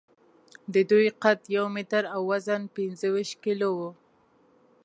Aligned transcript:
د 0.73 0.75
دوی 0.89 1.07
قد 1.23 1.39
یو 1.55 1.65
متر 1.75 2.03
او 2.13 2.21
وزن 2.31 2.61
پینځهویشت 2.75 3.33
کیلو 3.43 3.69
و. 3.79 3.81